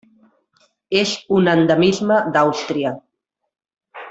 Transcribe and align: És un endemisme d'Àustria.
És 1.01 1.11
un 1.41 1.51
endemisme 1.53 2.19
d'Àustria. 2.39 2.95